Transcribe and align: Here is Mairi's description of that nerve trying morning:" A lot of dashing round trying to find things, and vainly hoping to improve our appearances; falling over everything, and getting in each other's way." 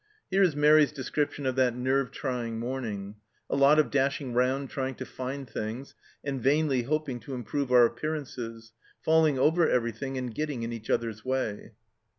Here 0.31 0.41
is 0.41 0.55
Mairi's 0.55 0.91
description 0.91 1.45
of 1.45 1.55
that 1.57 1.75
nerve 1.75 2.09
trying 2.09 2.57
morning:" 2.57 3.17
A 3.51 3.55
lot 3.55 3.77
of 3.77 3.91
dashing 3.91 4.33
round 4.33 4.71
trying 4.71 4.95
to 4.95 5.05
find 5.05 5.47
things, 5.47 5.93
and 6.23 6.41
vainly 6.41 6.81
hoping 6.81 7.19
to 7.19 7.35
improve 7.35 7.71
our 7.71 7.85
appearances; 7.85 8.71
falling 9.03 9.37
over 9.37 9.69
everything, 9.69 10.17
and 10.17 10.33
getting 10.33 10.63
in 10.63 10.73
each 10.73 10.89
other's 10.89 11.23
way." 11.23 11.73